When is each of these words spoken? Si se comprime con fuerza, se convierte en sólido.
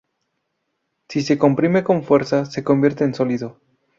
Si 1.09 1.21
se 1.21 1.37
comprime 1.37 1.83
con 1.83 2.03
fuerza, 2.03 2.45
se 2.45 2.63
convierte 2.63 3.03
en 3.03 3.13
sólido. 3.13 3.59